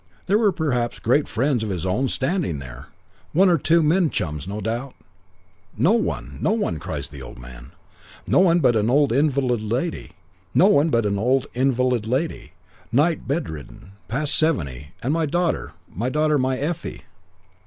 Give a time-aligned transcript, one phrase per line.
[0.25, 2.87] There were perhaps great friends of his own standing there,
[3.33, 4.95] one or two men chums, no doubt?'
[5.77, 6.39] 'No one!
[6.41, 7.71] No one!' cries the old man.
[8.25, 10.13] 'No one but an old invalid lady,
[10.55, 10.85] nigh
[13.13, 17.01] bedridden, past seventy, and my daughter, my daughter, my Effie.'